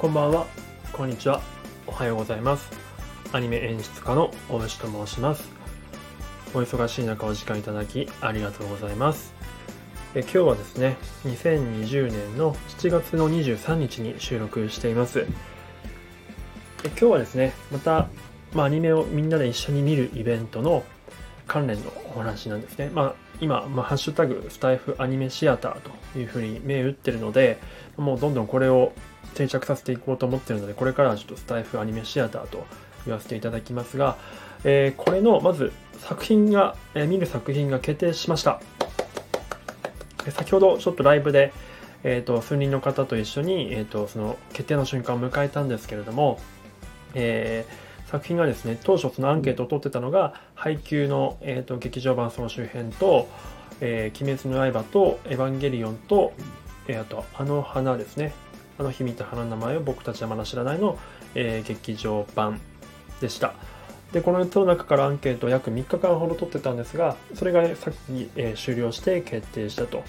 [0.00, 0.46] こんばんは、
[0.94, 1.42] こんにちは、
[1.86, 2.70] おはようございます。
[3.34, 5.50] アニメ演出家の大石と申します。
[6.54, 9.34] お忙しい中お時間いただきありがとうございます。
[10.14, 15.26] え今日はですね、2020年の7月の23日に収録しています。
[16.82, 18.08] え今日はですね、また、
[18.54, 20.82] まあ、アニメをみんなで一緒に見るイベントの
[21.46, 22.88] 関連のお話なんですね。
[22.94, 27.58] まあ、今、まあ、ハッシュタグスタイフアニメシアターというふうに銘打ってるので、
[27.96, 28.92] もうどんどんこれを
[29.34, 32.66] 定着させていこうと思ってるので、これからはちょっとスタイフアニメシアターと
[33.06, 34.16] 言わせていただきますが、
[34.64, 38.60] えーこれのまず作品が、えー見る作品が決定しました。
[40.30, 41.52] 先ほどちょっとライブで、
[42.04, 46.38] えー、と数人の方と一緒に、えー、とその決定の瞬間を迎えたんですけれども、
[47.14, 53.28] えー作品がですね当初そのアンケートを取ってたのが配給の、えー、と劇場版総集編と
[53.80, 56.32] 「えー鬼滅の刃」と「エヴァンゲリオンと」
[56.88, 58.32] えーあと「あの花」ですね
[58.78, 60.98] 「あの日見た花の名前を僕たちはまだ知らないの」
[61.36, 62.60] えー劇場版
[63.20, 63.54] でした。
[64.12, 70.02] でこの4つの中からアンケートを約3日間ほど取ってたんですがそれがさっき、えー終了して決定したと。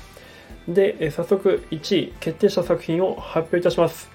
[0.67, 4.09] で、えー早速1位決定した作品を発表いたします、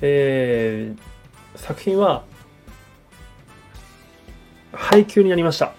[0.00, 1.12] えー
[1.54, 2.24] 作品は
[4.92, 5.72] 配給になりました。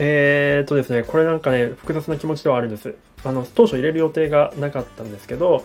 [0.00, 2.96] えー、っとですねこれなんかね複雑な気持ちではあるんです。
[3.24, 5.64] あの当初入れる予定がなかったんですけど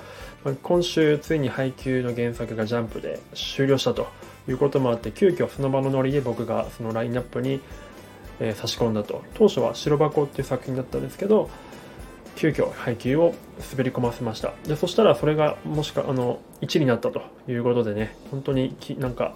[0.61, 4.05] 今週ついに配給の原作がジャンプで終了したと
[4.47, 7.59] いうこともあって急遽その場のノリで僕がそのラインナップに、
[8.39, 9.23] え差し込んだと。
[9.33, 11.49] 当初は「白箱」っていう作品だったんですけど
[12.35, 13.33] 急遽配給を
[13.71, 14.53] 滑り込ませました。
[14.67, 19.33] でそしたらそれがもしかあの1になったということでね本当になんか、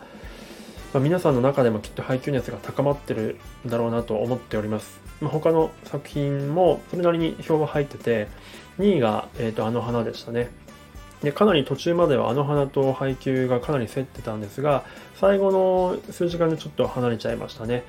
[0.93, 8.27] まあ皆さんの中でもきっと配給熱が高まってるんだろうなと思っております、まあ他の作品もそれなりに票が入ってて
[8.79, 10.49] 2位が、えー、とあの花でしたね。
[11.21, 14.83] でかなり途中まではあの花と配給がかなり競ってたんですが
[15.15, 17.83] 最後の数時間でちょっと離れちゃいましたね。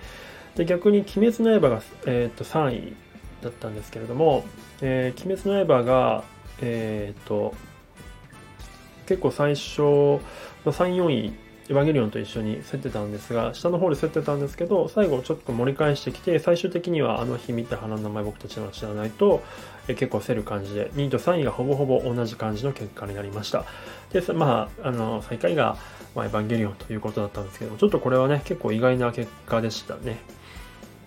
[0.57, 2.97] で逆に「鬼滅の刃が」えー、と3位
[3.43, 4.45] だったんですけれども
[4.81, 6.25] 「えー鬼滅の刃が」
[6.61, 7.55] えっ、と
[9.07, 9.83] 結構最初
[10.65, 11.33] 34位
[11.69, 19.43] エヴァンゲリオンと一緒に競ってたんですが下の方で競ってたんですけど最後ちょっと盛り返してきて最終的にはあの日見た花の名前僕たちの知らないと
[19.87, 23.65] え結構競る感じで2位と3位がほぼほぼ同じ感じの結果になりました。
[24.13, 25.77] でまああの最下位が、
[26.15, 30.19] まあ、エヴァンゲリオンということだったんですけどもちょっとこれはね結構意外な結果でしたね、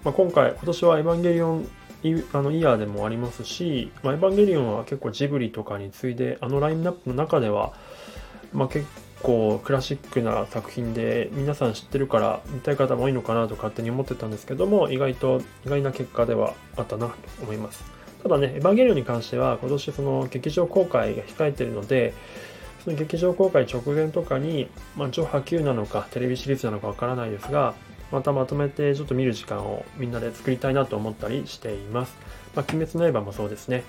[0.03, 1.67] まあ、今回今年はエヴァンゲリオン
[2.03, 7.73] イあのイヤーでもありますし、まあ、エヴァンゲリオンは結構ジブリとかに次いであのラインナップの中では、
[8.53, 17.83] まあ、結構構クラシックな作品で皆さん知ってるから見たい方も多いのかなと勝手に思ってたんですけども意外と意外な結果ではあったなと思います
[18.23, 22.13] ただねエヴァンゲリオンに関しては今年その劇場公開が控えてるので
[22.83, 27.75] その劇場公開直前とかに、まあ、上波級なのかテレビシリーズなのかわからないですが
[28.11, 32.17] またまとめてちょっと見る時間をみんなで作りたいなと思ったりしています。
[32.53, 33.83] まあ、鬼滅の刃もそうですね。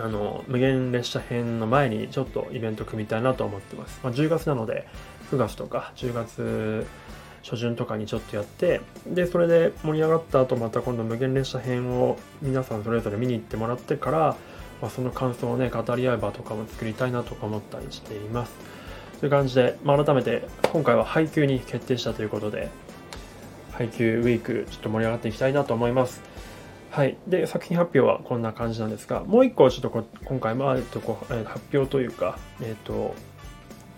[0.00, 4.00] あの、無限列車編の前にちょっとイベント組みたいなと思ってます。
[4.02, 4.86] まあ、10月なので、
[5.30, 6.86] 9月とか10月
[7.42, 14.36] 初旬とかにちょっとやって、で、それで盛り上がった後、また今度無限列車編を皆さんそれぞれ見に行ってもらってから、
[14.80, 18.52] まあ、その感想をね、語り合えばとかも作りたいなとか思ったりしています。
[19.20, 22.70] という感じで、まあ、改めて今回は配給に決定したということで、
[23.72, 26.22] 配給ウィークちょっと盛り上がっていきたいなと思います。
[26.98, 33.14] はい、で作品発表はこんな感じなんですがもう一個ちょっとこ今回、まあえっと、こえ発表というか、えっと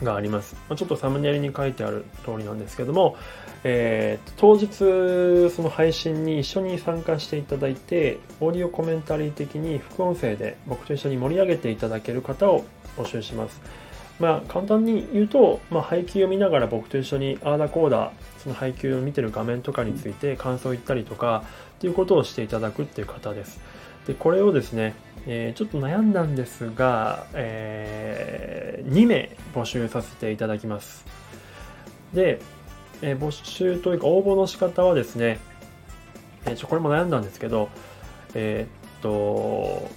[0.02, 0.54] があります。
[0.76, 3.16] ちょっとサムネイルに書いてある通りなんですけども、
[3.64, 12.66] えー当日その配信に一緒に参加していただいてオーディオコメンタリー的に副音声で僕と一緒に盛り上げていただける方を
[12.98, 13.62] 募集します。
[14.20, 21.42] まあ簡単に言うと、まあ、配給を見ながら僕と一緒にあーだこーだその配給を見てる画面とかについて感想を言ったりとか
[21.78, 23.58] っていうことをしていただくっていう方です。
[24.06, 24.94] でこれをですね、
[25.26, 31.04] えーちょっと悩んだんですが、え2名募集させていただきます。
[32.12, 32.40] で、
[33.02, 35.38] えー募集というか応募の仕方はですね、
[36.44, 37.70] えーちょこれも悩んだんですけど、
[38.34, 39.88] えーっと、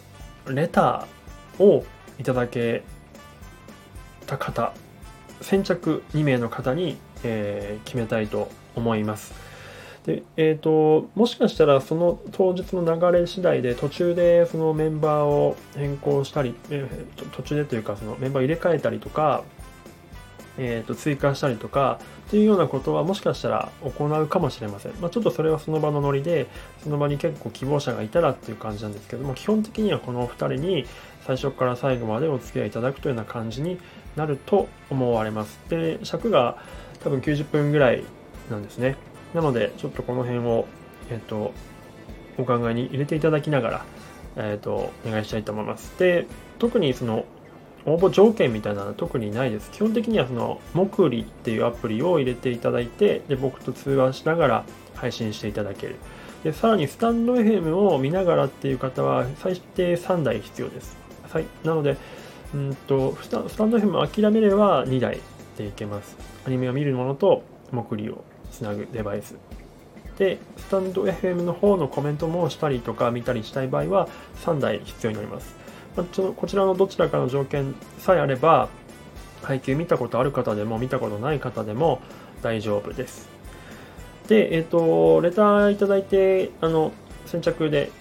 [0.51, 1.85] レターを
[2.19, 2.83] いただけ
[4.23, 4.73] た方、
[5.41, 9.33] 先着2名の方に、えー決めたいと思います。
[10.05, 19.43] で、えー、ともしかしたらその当日の流れ次第で途中でそのメンバーを変更したり、えー途中でというかそのメンバーを入れ替えたりとか
[20.57, 24.93] えー、と追加したりとかっていうようなことはもしかしたら行うかもしれません。
[25.01, 26.47] まあ、ちょっとそれはその場のノリで、
[26.83, 30.85] その場に結構希望者がいたらっていう感じなんですけども、基本的にはこのお二人に
[31.25, 33.79] 最初から最後までお付き合いいただくというような感じに
[34.15, 35.59] なると思われます。
[35.69, 36.57] で、尺が
[37.03, 38.03] 多分90分ぐらい
[38.49, 38.95] なんですね。
[39.33, 40.65] なので、ちょっとこの辺を、
[41.09, 41.53] えっ、と、
[42.37, 43.85] お考えに入れていただきながら、
[44.35, 45.97] えっ、と、お願いしたいと思います。
[45.97, 46.27] で、
[46.59, 47.25] 特にその
[47.85, 49.71] 応募条件みたいなのは特にないです。
[49.71, 54.63] 基本的にはその、もくりっていうアプリを入れていただいて、で、僕と通話しながら
[54.95, 55.95] 配信していただける。
[56.43, 60.97] で、さらにスタンド FM を見ながらっていう方は最低3台必要です。
[61.29, 61.45] はい。
[61.63, 61.97] なので、
[62.53, 65.19] うんと、スタンド FM を諦めれば2台
[65.57, 66.15] でいけます。
[66.45, 69.35] アニメを見るものと、もくりをつなぐデバイス。
[70.17, 74.07] で、スタンド FM の方のコメントもしたりとか見たりしたい場合は
[74.45, 75.55] 3台必要になります。
[75.95, 78.69] まちょこちらのどちらかの条件さえあれば、
[79.41, 82.01] 配給見たことある方でも見たことない方でも
[82.41, 83.27] 大丈夫です。
[84.27, 86.93] で、えっ、ー、と、レターいただいて、あの、
[87.25, 87.91] 先着で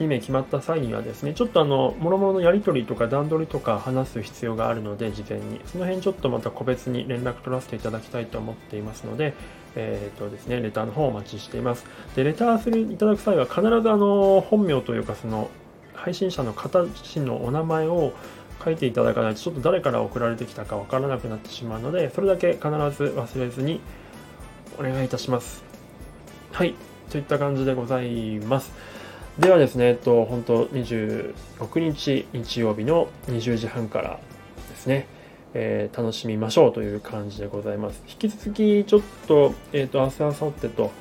[0.00, 5.60] 2名決まった際にはですね、ちょっとあの、もろもろのやり取りとか段取りとか話す必要があるので、事前に。
[5.66, 9.34] その辺ちょっとまた個別に連絡取らせていただきたいと思っていますので、
[9.76, 11.86] えっ、とですね、レターの方をお待ちしています。
[12.16, 15.50] で、レターするいただく際は必ずあの、本名というかその、
[15.94, 18.12] 配信者の方自身のお名前を
[18.64, 23.80] 書いていただかないとちょっと誰から送られてきたかわからなくなってしまうのでそれだけ必ず忘れずに
[24.78, 25.64] お願いいたします
[26.52, 26.74] はい
[27.10, 28.72] といった感じでございます
[29.42, 34.20] ではですね、えっと、本当26日日曜日の20時半から
[34.70, 35.08] ですね、
[35.52, 38.04] えー、楽しみましょうという感じでございます。
[38.08, 40.92] 引き続きちょっと、えっ、ー、と、明日、明後日と、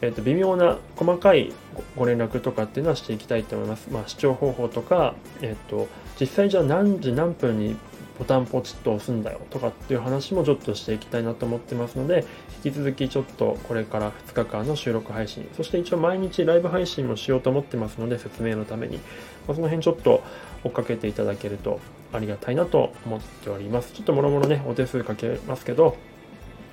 [0.00, 1.52] えー、と微妙な細かい
[1.94, 3.88] ご連絡とかっていうのはしていきたいと思います。
[3.92, 5.86] まあ、視聴方法とか、えっ、ー、と
[6.18, 7.76] 実際じゃあ何時何分に
[8.18, 12.24] ボタンポチッと押すんだよとかっていう話もちょっとしていきたいなと思ってますので、
[12.64, 18.98] 引き続きちょっとこれから2日間の収録配信、そして一応毎日ライブ配信もしようと思ってますので、説明のために、
[19.46, 20.22] まあ、その辺ちょっと
[20.62, 21.80] 追っかけていただけると
[22.12, 23.92] ありがたいなと思っております。
[23.92, 25.96] ちょっともろもろね、お手数かけますけど、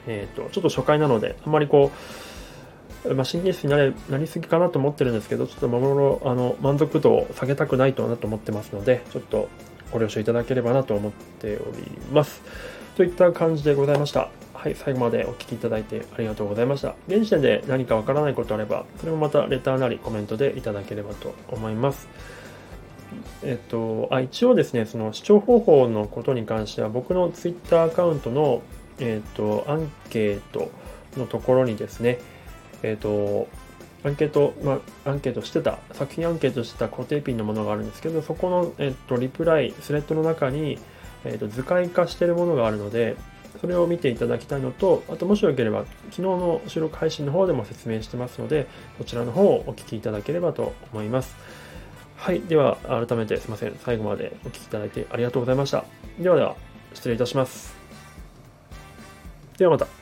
[0.07, 1.91] えっ、ー、と、ちょっと初回なので、あんまりこ
[3.05, 9.49] う、まあ、神経質になれなりすぎかなと思ってるんですけど、ちょっとまもろあの満足度を下げたくないとなと思ってますので、ちょっと
[9.91, 12.41] ご了承いただければなと思っております。
[12.95, 14.29] といった感じでございました。
[14.53, 16.95] はい、最後までお聴きいただいてありがとうございました。
[17.07, 22.07] 現時点で何かわからないことあれば、それもまたレターなりコメントでいただければと思います。
[23.43, 28.61] えっと、あ一応ですね、その視聴方法のことに関しては、僕の Twitter アカウントの、
[28.99, 30.69] えっと、アンケート
[31.17, 32.19] のところにですね、
[32.83, 33.47] えっ、と、
[34.03, 40.79] アンケート、まあ、アンケートしてた、作品アンケートしてた固定ピンのものがあるんですけど、そこの、えっ、と、リプライ、スレッドの中に、
[41.23, 43.15] えっ、と、図解化してるものがあるので、
[43.59, 48.67] それを見ていただきたいのと、あともしよければ、昨日の収録配信の方でも説明してますので、
[48.97, 51.35] そちらの方をお聞きいただければと思います。
[52.15, 52.41] はい。
[52.41, 52.77] では、
[53.07, 53.75] 改めてすいません。
[53.83, 55.85] 最後までお聞きいただいてありがとうございました。
[56.19, 56.55] ではでは、
[56.93, 57.75] 失礼いたします。
[59.57, 60.00] ではまた。